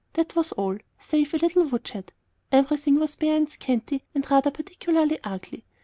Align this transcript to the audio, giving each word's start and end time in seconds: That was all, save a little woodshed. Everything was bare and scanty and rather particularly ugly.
That 0.13 0.35
was 0.35 0.51
all, 0.53 0.79
save 0.97 1.35
a 1.35 1.37
little 1.37 1.65
woodshed. 1.67 2.11
Everything 2.51 2.95
was 2.95 3.15
bare 3.17 3.37
and 3.37 3.47
scanty 3.47 4.03
and 4.15 4.27
rather 4.31 4.49
particularly 4.49 5.19
ugly. 5.23 5.63